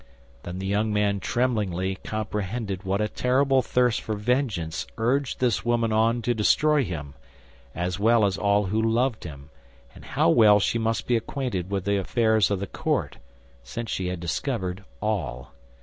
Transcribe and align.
Then 0.41 0.57
the 0.57 0.65
young 0.65 0.91
man 0.91 1.19
tremblingly 1.19 1.93
comprehended 2.03 2.81
what 2.81 3.01
a 3.01 3.07
terrible 3.07 3.61
thirst 3.61 4.01
for 4.01 4.15
vengeance 4.15 4.87
urged 4.97 5.39
this 5.39 5.63
woman 5.63 5.93
on 5.93 6.23
to 6.23 6.33
destroy 6.33 6.83
him, 6.83 7.13
as 7.75 7.99
well 7.99 8.25
as 8.25 8.35
all 8.35 8.65
who 8.65 8.81
loved 8.81 9.25
him, 9.25 9.51
and 9.93 10.03
how 10.03 10.31
well 10.31 10.59
she 10.59 10.79
must 10.79 11.05
be 11.05 11.15
acquainted 11.15 11.69
with 11.69 11.85
the 11.85 11.97
affairs 11.97 12.49
of 12.49 12.59
the 12.59 12.65
court, 12.65 13.17
since 13.61 13.91
she 13.91 14.07
had 14.07 14.19
discovered 14.19 14.83
all. 15.03 15.53